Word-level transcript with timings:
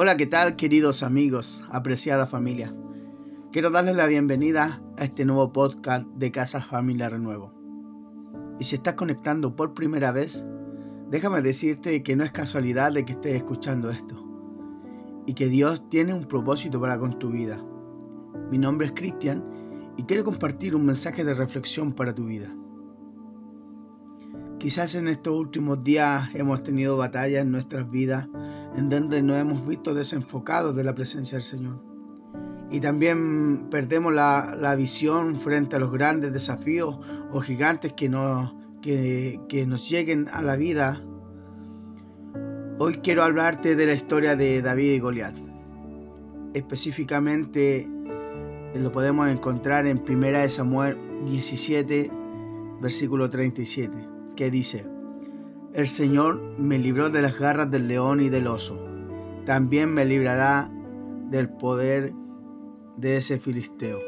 Hola, 0.00 0.16
¿qué 0.16 0.26
tal 0.26 0.54
queridos 0.54 1.02
amigos, 1.02 1.64
apreciada 1.72 2.28
familia? 2.28 2.72
Quiero 3.50 3.70
darles 3.70 3.96
la 3.96 4.06
bienvenida 4.06 4.80
a 4.96 5.02
este 5.02 5.24
nuevo 5.24 5.52
podcast 5.52 6.08
de 6.10 6.30
Casa 6.30 6.60
Familia 6.60 7.08
Renuevo. 7.08 7.52
Y 8.60 8.64
si 8.64 8.76
estás 8.76 8.94
conectando 8.94 9.56
por 9.56 9.74
primera 9.74 10.12
vez, 10.12 10.46
déjame 11.10 11.42
decirte 11.42 12.04
que 12.04 12.14
no 12.14 12.22
es 12.22 12.30
casualidad 12.30 12.92
de 12.92 13.04
que 13.04 13.14
estés 13.14 13.34
escuchando 13.34 13.90
esto 13.90 14.24
y 15.26 15.34
que 15.34 15.48
Dios 15.48 15.90
tiene 15.90 16.14
un 16.14 16.26
propósito 16.26 16.80
para 16.80 16.96
con 16.96 17.18
tu 17.18 17.30
vida. 17.30 17.60
Mi 18.52 18.58
nombre 18.58 18.86
es 18.86 18.92
Cristian 18.94 19.44
y 19.96 20.04
quiero 20.04 20.22
compartir 20.22 20.76
un 20.76 20.86
mensaje 20.86 21.24
de 21.24 21.34
reflexión 21.34 21.92
para 21.92 22.14
tu 22.14 22.26
vida. 22.26 22.54
Quizás 24.58 24.96
en 24.96 25.06
estos 25.06 25.38
últimos 25.38 25.84
días 25.84 26.30
hemos 26.34 26.64
tenido 26.64 26.96
batallas 26.96 27.42
en 27.42 27.52
nuestras 27.52 27.88
vidas 27.88 28.26
en 28.76 28.88
donde 28.88 29.22
nos 29.22 29.38
hemos 29.38 29.64
visto 29.64 29.94
desenfocados 29.94 30.74
de 30.74 30.82
la 30.82 30.96
presencia 30.96 31.38
del 31.38 31.44
Señor. 31.44 31.80
Y 32.68 32.80
también 32.80 33.68
perdemos 33.70 34.12
la, 34.12 34.74
visión 34.76 35.36
frente 35.36 35.76
a 35.76 35.78
los 35.78 35.92
grandes 35.92 36.32
desafíos 36.32 36.98
o 37.32 37.40
gigantes 37.40 37.92
que 37.92 38.08
nos, 38.08 38.52
que, 38.82 39.40
que 39.48 39.64
nos 39.64 39.88
lleguen 39.88 40.28
a 40.32 40.42
la 40.42 40.56
vida. 40.56 41.04
Hoy 42.80 42.94
quiero 42.94 43.22
hablarte 43.22 43.76
de 43.76 43.86
la 43.86 43.94
historia 43.94 44.34
de 44.34 44.60
David 44.60 44.92
y 44.92 44.98
Goliat. 44.98 45.36
Específicamente 46.54 47.88
lo 48.74 48.90
podemos 48.90 49.28
encontrar 49.28 49.86
en 49.86 50.02
1 50.06 50.48
Samuel 50.48 50.98
17, 51.26 52.10
versículo 52.80 53.30
37 53.30 54.17
que 54.38 54.52
dice, 54.52 54.86
El 55.74 55.88
Señor 55.88 56.40
me 56.58 56.78
libró 56.78 57.10
de 57.10 57.22
las 57.22 57.36
garras 57.36 57.72
del 57.72 57.88
león 57.88 58.20
y 58.20 58.28
del 58.28 58.46
oso, 58.46 58.78
también 59.44 59.92
me 59.92 60.04
librará 60.04 60.70
del 61.28 61.48
poder 61.48 62.12
de 62.96 63.16
ese 63.16 63.40
filisteo. 63.40 63.98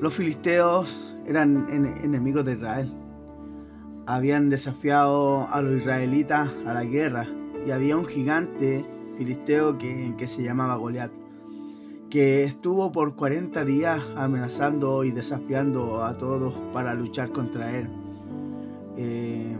Los 0.00 0.14
filisteos 0.14 1.14
eran 1.26 1.68
enemigos 2.02 2.46
de 2.46 2.54
Israel. 2.54 2.90
Habían 4.06 4.48
desafiado 4.48 5.46
a 5.52 5.60
los 5.60 5.82
israelitas 5.82 6.48
a 6.66 6.72
la 6.72 6.84
guerra 6.84 7.26
y 7.66 7.70
había 7.70 7.98
un 7.98 8.06
gigante 8.06 8.82
filisteo 9.18 9.76
que, 9.76 10.26
se 10.26 10.42
llamaba 10.42 10.76
Goliat 10.76 11.12
que 12.10 12.44
estuvo 12.44 12.92
por 12.92 13.16
40 13.16 13.64
días 13.64 14.00
amenazando 14.16 15.04
y 15.04 15.10
desafiando 15.10 16.04
a 16.04 16.16
todos 16.16 16.54
para 16.72 16.94
luchar 16.94 17.30
contra 17.30 17.76
él. 17.76 17.88
Eh, 18.96 19.56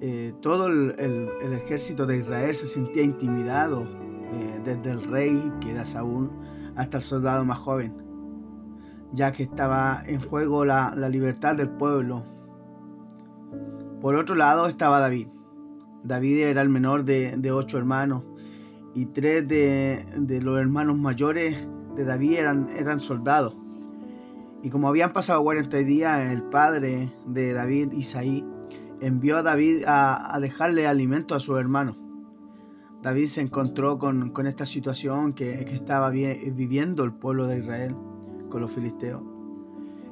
eh, 0.00 0.34
todo 0.42 0.66
el, 0.66 0.94
ejército 1.54 2.06
de 2.06 2.18
Israel 2.18 2.54
se 2.54 2.68
sentía 2.68 3.02
intimidado, 3.02 3.82
eh, 3.82 4.60
desde 4.64 4.90
el 4.90 5.02
rey, 5.04 5.52
que 5.60 5.70
era 5.70 5.84
Saúl, 5.84 6.30
hasta 6.74 6.98
el 6.98 7.02
soldado 7.02 7.44
más 7.44 7.58
joven, 7.58 7.94
ya 9.12 9.32
que 9.32 9.44
estaba 9.44 10.02
en 10.06 10.20
juego 10.20 10.64
la, 10.64 10.94
libertad 11.08 11.56
del 11.56 11.70
pueblo. 11.70 12.24
Por 14.00 14.16
otro 14.16 14.34
lado 14.34 14.66
estaba 14.66 15.00
David. 15.00 15.28
David 16.04 16.38
era 16.44 16.60
el 16.60 16.68
menor 16.68 17.04
de, 17.04 17.50
ocho 17.50 17.78
hermanos 17.78 18.22
y 18.96 19.04
tres 19.04 19.46
de, 19.46 20.06
de 20.16 20.40
los 20.40 20.58
hermanos 20.58 20.96
mayores 20.96 21.68
de 21.94 22.04
David 22.04 22.38
eran, 22.38 22.70
eran 22.78 22.98
soldados. 22.98 23.54
Y 24.62 24.70
como 24.70 24.88
habían 24.88 25.12
pasado 25.12 25.42
40 25.44 25.76
días, 25.78 26.32
el 26.32 26.42
padre 26.44 27.12
de 27.26 27.52
David, 27.52 27.92
Isaí, 27.92 28.42
envió 29.02 29.36
a 29.36 29.42
David 29.42 29.84
a, 29.86 30.38
dejarle 30.40 30.86
alimento 30.86 31.34
a 31.34 31.40
su 31.40 31.58
hermano. 31.58 31.94
David 33.02 33.26
se 33.26 33.42
encontró 33.42 33.98
con, 33.98 34.32
esta 34.46 34.64
situación 34.64 35.34
que, 35.34 35.60
estaba 35.74 36.08
viviendo 36.08 37.04
el 37.04 37.12
pueblo 37.12 37.46
de 37.46 37.58
Israel 37.58 37.94
con 38.48 38.62
los 38.62 38.70
filisteos. 38.70 39.22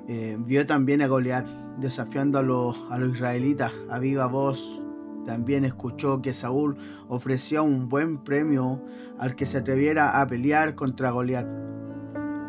Eh, 0.08 0.36
vio 0.38 0.66
también 0.66 1.00
a 1.00 1.06
Goliat 1.06 1.46
desafiando 1.78 2.38
a 2.38 2.42
los, 2.42 2.78
a 2.90 2.98
los 2.98 3.14
israelitas 3.14 3.72
a 3.88 3.98
viva 3.98 4.26
voz 4.26 4.83
también 5.26 5.64
escuchó 5.64 6.20
que 6.22 6.32
Saúl 6.32 6.76
ofreció 7.08 7.64
un 7.64 7.88
buen 7.88 8.18
premio 8.18 8.82
al 9.18 9.34
que 9.34 9.46
se 9.46 9.58
atreviera 9.58 10.20
a 10.20 10.26
pelear 10.26 10.74
contra 10.74 11.10
Goliat. 11.10 11.46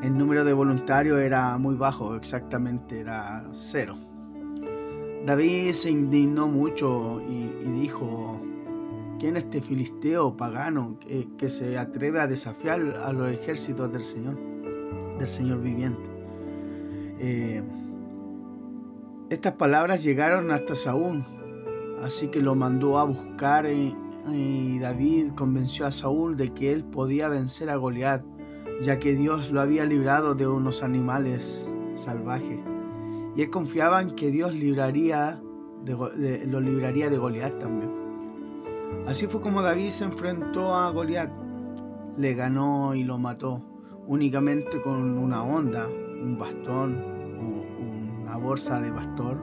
El 0.04 0.18
número 0.18 0.44
de 0.44 0.54
voluntarios 0.54 1.20
era 1.20 1.58
muy 1.58 1.76
bajo, 1.76 2.16
exactamente 2.16 3.00
era 3.00 3.46
cero. 3.52 3.98
David 5.26 5.72
se 5.72 5.90
indignó 5.90 6.48
mucho 6.48 7.20
y, 7.28 7.48
dijo, 7.80 8.40
¿quién 9.20 9.38
es 9.38 9.46
este 9.46 9.62
filisteo 9.62 10.38
pagano 10.38 11.00
que, 11.00 11.50
se 11.50 11.78
atreve 11.80 12.20
a 12.20 12.28
desafiar 12.28 12.80
a 13.04 13.12
los 13.12 13.32
ejércitos 13.32 13.92
del 13.92 14.04
Señor, 14.04 14.38
del 15.18 15.28
Señor 15.28 15.62
viviente? 15.62 16.08
Eh, 17.20 17.64
estas 19.32 19.54
palabras 19.54 20.04
llegaron 20.04 20.52
hasta 20.52 20.76
Saúl, 20.76 21.26
Así 22.02 22.28
que 22.28 22.42
lo 22.42 22.56
mandó 22.56 22.98
a 22.98 23.06
buscar 23.06 23.66
y, 23.66 23.96
David 24.80 25.34
convenció 25.36 25.86
a 25.86 25.92
Saúl 25.92 26.36
de 26.36 26.52
que 26.52 26.72
él 26.72 26.84
podía 26.84 27.30
vencer 27.30 27.70
a 27.70 27.76
Goliat, 27.76 28.24
ya 28.82 28.98
que 28.98 29.14
Dios 29.14 29.52
lo 29.52 29.62
había 29.62 29.86
librado 29.86 30.34
de 30.34 30.48
unos 30.48 30.82
animales 30.82 31.72
salvajes. 31.94 32.60
Y 33.36 33.44
él 33.44 33.50
confiaba 33.52 34.02
en 34.02 34.12
que 34.12 34.32
Dios 34.32 34.56
libraría 34.56 35.40
lo 35.86 36.60
libraría 36.60 37.10
de 37.10 37.18
Goliat 37.18 37.60
también. 37.60 37.92
Así 39.08 39.28
fue 39.28 39.42
como 39.42 39.62
David 39.62 39.90
se 39.90 40.06
enfrentó 40.06 40.74
a 40.74 40.90
Goliat. 40.90 41.32
Le 42.18 42.34
ganó 42.34 42.96
y 42.96 43.04
lo 43.04 43.20
mató 43.20 43.62
únicamente 44.08 44.82
con 44.82 45.18
una 45.18 45.44
onda, 45.44 45.88
un 45.88 46.38
bastón, 46.38 46.98
una 48.24 48.38
bolsa 48.38 48.80
de 48.80 48.92
pastor 48.92 49.38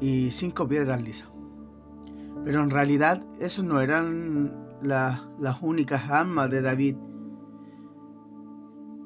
y 0.00 0.30
cinco 0.30 0.66
piedras 0.66 1.02
lisas. 1.02 1.29
Pero 2.44 2.62
en 2.62 2.70
realidad 2.70 3.22
esas 3.38 3.64
no 3.64 3.80
eran 3.80 4.78
las 4.82 5.62
únicas 5.62 6.08
armas 6.08 6.50
de 6.50 6.62
David. 6.62 6.96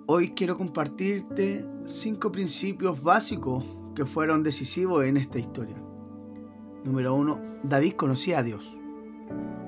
Hoy 0.06 0.30
quiero 0.30 0.56
compartirte 0.56 1.64
cinco 1.84 2.30
principios 2.30 3.02
básicos 3.02 3.64
que 3.94 4.04
fueron 4.04 4.42
decisivos 4.42 5.04
en 5.04 5.16
esta 5.16 5.38
historia. 5.38 5.76
Número 6.84 7.14
uno, 7.14 7.40
David 7.62 7.94
conocía 7.94 8.40
a 8.40 8.42
Dios. 8.42 8.78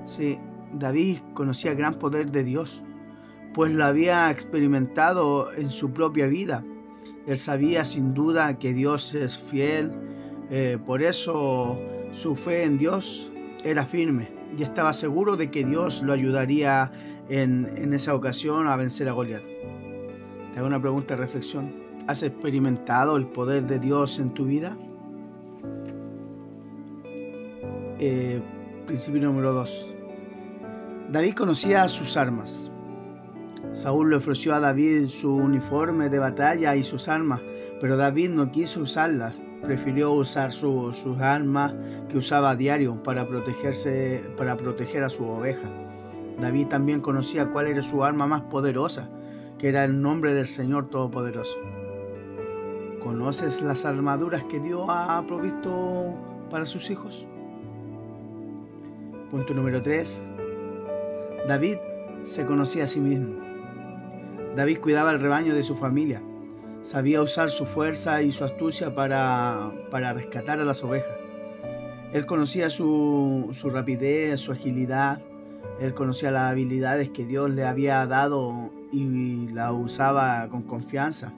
Sí, 0.05 0.37
David 0.73 1.17
conocía 1.33 1.71
el 1.71 1.77
gran 1.77 1.95
poder 1.95 2.31
de 2.31 2.43
Dios, 2.43 2.83
pues 3.53 3.73
lo 3.73 3.83
había 3.85 4.29
experimentado 4.29 5.51
en 5.53 5.69
su 5.69 5.91
propia 5.91 6.27
vida. 6.27 6.63
Él 7.25 7.37
sabía 7.37 7.83
sin 7.83 8.13
duda 8.13 8.59
que 8.59 8.73
Dios 8.73 9.13
es 9.15 9.37
fiel, 9.37 9.91
eh, 10.49 10.77
por 10.85 11.01
eso 11.01 11.79
su 12.11 12.35
fe 12.35 12.63
en 12.63 12.77
Dios 12.77 13.31
era 13.69 13.85
firme 13.85 14.29
y 14.57 14.63
estaba 14.63 14.93
seguro 14.93 15.35
de 15.35 15.51
que 15.51 15.63
Dios 15.63 16.01
lo 16.01 16.13
ayudaría 16.13 16.91
en, 17.29 17.93
esa 17.93 18.15
ocasión 18.15 18.67
a 18.67 18.75
vencer 18.77 19.09
a 19.09 19.11
Goliat. 19.11 19.43
Te 20.53 20.59
hago 20.59 20.67
una 20.67 20.81
pregunta 20.81 21.15
de 21.15 21.21
reflexión. 21.21 21.73
¿Has 22.07 22.23
experimentado 22.23 23.17
el 23.17 23.27
poder 23.27 23.67
de 23.67 23.79
Dios 23.79 24.19
en 24.19 24.33
tu 24.33 24.45
vida? 24.45 24.77
Eh, 27.99 28.41
principio 28.85 29.21
número 29.21 29.53
2. 29.53 29.93
David 31.09 31.33
conocía 31.33 31.87
sus 31.87 32.15
armas. 32.15 32.71
Saúl 33.73 34.09
le 34.09 34.15
ofreció 34.15 34.55
a 34.55 34.59
David 34.59 35.07
su 35.07 35.35
uniforme 35.35 36.09
de 36.09 36.19
batalla 36.19 36.75
y 36.75 36.83
sus 36.83 37.09
armas, 37.09 37.41
pero 37.81 37.97
David 37.97 38.29
no 38.29 38.51
quiso 38.51 38.81
usarlas 38.81 39.39
prefirió 39.61 40.11
usar 40.11 40.51
sus 40.51 41.05
armas 41.19 41.73
que 42.09 42.17
usaba 42.17 42.51
a 42.51 42.55
diario 42.55 43.01
para, 43.03 43.27
protegerse, 43.27 44.23
para 44.37 44.57
proteger 44.57 45.03
a 45.03 45.09
su 45.09 45.27
oveja. 45.27 45.69
David 46.39 46.67
también 46.67 47.01
conocía 47.01 47.47
cuál 47.47 47.67
era 47.67 47.81
su 47.81 48.03
arma 48.03 48.27
más 48.27 48.41
poderosa, 48.43 49.09
que 49.57 49.69
era 49.69 49.83
el 49.83 50.01
nombre 50.01 50.33
del 50.33 50.47
Señor 50.47 50.89
Todopoderoso. 50.89 51.57
¿Conoces 53.01 53.61
las 53.61 53.85
armaduras 53.85 54.43
que 54.43 54.59
Dios 54.59 54.85
ha 54.87 55.23
provisto 55.27 56.17
para 56.49 56.65
sus 56.65 56.89
hijos? 56.89 57.27
Punto 59.31 59.53
número 59.53 59.81
3. 59.81 60.29
David 61.47 61.77
se 62.23 62.45
conocía 62.45 62.83
a 62.83 62.87
sí 62.87 62.99
mismo. 62.99 63.35
David 64.55 64.79
cuidaba 64.79 65.11
el 65.11 65.19
rebaño 65.19 65.53
de 65.55 65.63
su 65.63 65.75
familia 65.75 66.21
Sabía 66.81 67.21
usar 67.21 67.49
su 67.49 67.65
fuerza 67.65 68.21
y 68.21 68.31
su 68.31 68.43
astucia 68.43 68.93
para, 68.95 69.71
rescatar 69.91 70.59
a 70.59 70.65
las 70.65 70.83
ovejas. 70.83 71.15
Él 72.13 72.25
conocía 72.25 72.69
su, 72.69 73.49
su 73.51 73.69
rapidez, 73.69 74.39
su 74.39 74.53
agilidad, 74.53 75.21
él 75.79 75.93
conocía 75.93 76.31
las 76.31 76.51
habilidades 76.51 77.09
que 77.09 77.25
Dios 77.25 77.51
le 77.51 77.65
había 77.65 78.05
dado 78.07 78.71
y 78.91 79.47
la 79.49 79.73
usaba 79.73 80.47
con 80.49 80.63
confianza. 80.63 81.33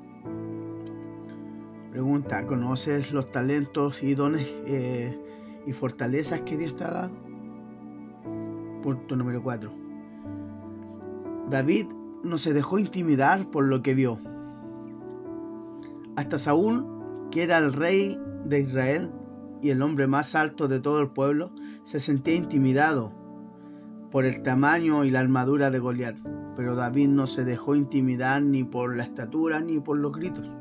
Pregunta, 1.91 2.45
¿conoces 2.45 3.11
los 3.11 3.31
talentos 3.31 4.03
y 4.03 4.15
dones 4.15 4.47
eh, 4.65 5.17
y 5.65 5.73
fortalezas 5.73 6.41
que 6.41 6.55
Dios 6.55 6.75
te 6.75 6.83
ha 6.85 6.91
dado? 6.91 7.15
Punto 8.83 9.15
número 9.15 9.43
4. 9.43 9.71
David 11.49 11.87
no 12.23 12.37
se 12.37 12.53
dejó 12.53 12.79
intimidar 12.79 13.49
por 13.49 13.65
lo 13.65 13.81
que 13.81 13.95
vio. 13.95 14.19
Hasta 16.19 16.37
Saúl, 16.37 16.85
que 17.31 17.43
era 17.43 17.59
el 17.59 17.71
rey 17.71 18.19
de 18.43 18.59
Israel 18.59 19.09
y 19.61 19.69
el 19.69 19.81
hombre 19.81 20.05
más 20.05 20.35
alto 20.35 20.67
de 20.67 20.81
todo 20.81 20.99
el 20.99 21.11
pueblo, 21.11 21.53
se 21.83 22.01
sentía 22.01 22.35
intimidado 22.35 23.13
por 24.11 24.25
el 24.25 24.41
tamaño 24.41 25.05
y 25.05 25.11
la 25.11 25.21
armadura 25.21 25.71
de 25.71 25.79
Goliat. 25.79 26.17
Pero 26.57 26.75
David 26.75 27.07
no 27.07 27.25
se 27.25 27.45
dejó 27.45 27.73
intimidar 27.73 28.41
ni 28.41 28.65
por 28.65 28.97
la 28.97 29.03
estatura 29.03 29.61
ni 29.61 29.79
por 29.79 29.97
los 29.97 30.11
gritos. 30.11 30.51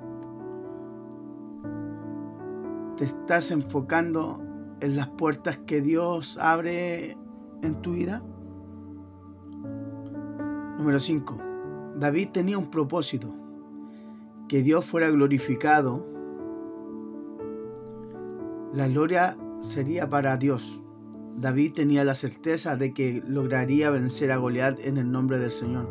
Te 2.97 3.07
estás 3.07 3.51
enfocando 3.51 4.41
en 4.81 4.95
las 4.95 5.09
puertas 5.09 5.59
que 5.67 5.81
Dios 5.81 6.39
abre 6.41 7.17
en 7.65 7.83
tu 7.83 7.95
vida. 7.95 8.23
Número 10.79 11.01
5. 11.01 11.37
David 11.97 12.29
tenía 12.29 12.59
un 12.59 12.71
propósito, 12.71 13.35
que 14.49 14.63
Dios 14.63 14.85
fuera 14.85 15.11
glorificado. 15.11 16.07
La 18.73 18.89
gloria 18.89 19.37
sería 19.59 20.09
para 20.09 20.37
Dios. 20.37 20.81
David 21.37 21.75
tenía 21.75 22.05
la 22.05 22.15
certeza 22.15 22.77
de 22.77 22.93
que 22.93 23.23
lograría 23.27 23.91
vencer 23.91 24.33
a 24.33 24.39
Goliat 24.39 24.81
en 24.81 24.97
el 24.97 25.13
nombre 25.13 25.39
del 25.39 25.51
Señor. 25.51 25.89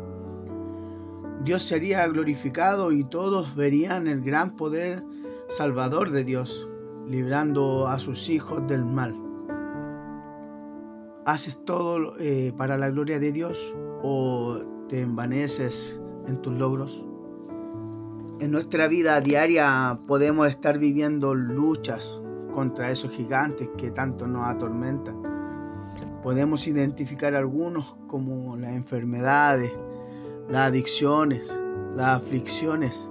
Dios 1.44 1.62
sería 1.62 2.06
glorificado 2.08 2.92
y 2.92 3.04
todos 3.04 3.54
verían 3.54 4.08
el 4.08 4.20
gran 4.22 4.56
poder 4.56 5.02
salvador 5.48 6.10
de 6.10 6.24
Dios, 6.24 6.68
librando 7.06 7.86
a 7.86 7.98
sus 7.98 8.28
hijos 8.28 8.66
del 8.66 8.84
mal. 8.84 9.14
¿Haces 11.24 11.64
todo 11.64 12.14
eh, 12.18 12.52
para 12.56 12.76
la 12.76 12.90
gloria 12.90 13.18
de 13.18 13.32
Dios 13.32 13.74
o 14.02 14.58
te 14.88 15.00
envaneces 15.00 15.98
en 16.26 16.42
tus 16.42 16.58
logros? 16.58 17.07
En 18.40 18.52
nuestra 18.52 18.86
vida 18.86 19.20
diaria 19.20 19.98
podemos 20.06 20.48
estar 20.48 20.78
viviendo 20.78 21.34
luchas 21.34 22.20
contra 22.54 22.88
esos 22.88 23.10
gigantes 23.10 23.68
que 23.76 23.90
tanto 23.90 24.28
nos 24.28 24.46
atormentan. 24.46 25.20
Podemos 26.22 26.68
identificar 26.68 27.34
algunos 27.34 27.96
como 28.06 28.56
las 28.56 28.74
enfermedades, 28.74 29.74
las 30.48 30.68
adicciones, 30.68 31.60
las 31.96 32.16
aflicciones 32.16 33.10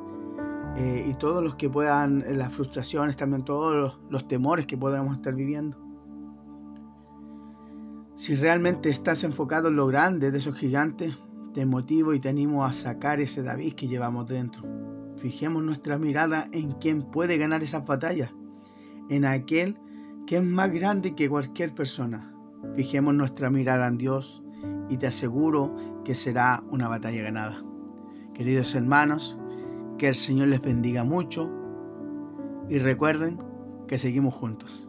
eh, 0.77 1.05
y 1.09 1.13
todos 1.15 1.43
los 1.43 1.55
que 1.55 1.69
puedan, 1.69 2.23
las 2.37 2.53
frustraciones, 2.53 3.17
también 3.17 3.43
todos 3.43 3.75
los, 3.75 3.99
los 4.09 4.29
temores 4.29 4.65
que 4.65 4.77
podemos 4.77 5.17
estar 5.17 5.35
viviendo. 5.35 5.77
Si 8.15 8.33
realmente 8.35 8.89
estás 8.89 9.25
enfocado 9.25 9.67
en 9.67 9.75
lo 9.75 9.87
grande 9.87 10.31
de 10.31 10.37
esos 10.37 10.55
gigantes, 10.55 11.17
te 11.53 11.65
motivo 11.65 12.13
y 12.13 12.21
te 12.21 12.29
animo 12.29 12.63
a 12.63 12.71
sacar 12.71 13.19
ese 13.19 13.43
David 13.43 13.73
que 13.73 13.89
llevamos 13.89 14.25
dentro. 14.25 14.63
Fijemos 15.17 15.63
nuestra 15.63 15.97
mirada 15.97 16.47
en 16.51 16.73
quien 16.73 17.01
puede 17.03 17.37
ganar 17.37 17.63
esas 17.63 17.85
batallas, 17.85 18.33
en 19.09 19.25
aquel 19.25 19.77
que 20.27 20.37
es 20.37 20.43
más 20.43 20.71
grande 20.71 21.15
que 21.15 21.29
cualquier 21.29 21.73
persona. 21.73 22.33
Fijemos 22.75 23.15
nuestra 23.15 23.49
mirada 23.49 23.87
en 23.87 23.97
Dios 23.97 24.43
y 24.89 24.97
te 24.97 25.07
aseguro 25.07 25.75
que 26.03 26.13
será 26.13 26.63
una 26.69 26.87
batalla 26.87 27.23
ganada. 27.23 27.63
Queridos 28.33 28.75
hermanos, 28.75 29.39
que 29.97 30.09
el 30.09 30.15
Señor 30.15 30.49
les 30.49 30.61
bendiga 30.61 31.03
mucho 31.03 31.51
y 32.69 32.77
recuerden 32.77 33.39
que 33.87 33.97
seguimos 33.97 34.33
juntos. 34.33 34.86